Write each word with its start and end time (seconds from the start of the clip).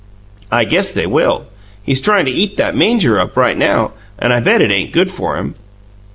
"I 0.51 0.63
guess 0.63 0.91
they 0.91 1.05
will. 1.05 1.45
He's 1.83 2.01
tryin' 2.01 2.25
to 2.25 2.31
eat 2.31 2.57
that 2.57 2.75
manger 2.75 3.19
up 3.19 3.37
right 3.37 3.55
now, 3.55 3.91
and 4.17 4.33
I 4.33 4.39
bet 4.39 4.59
it 4.63 4.71
ain't 4.71 4.91
good 4.93 5.11
for 5.11 5.37
him." 5.37 5.53